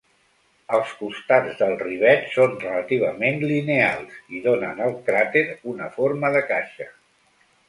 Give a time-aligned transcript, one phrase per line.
[0.77, 6.91] Els costats del rivet són relativament lineals, i donen al cràter una forma de caixa.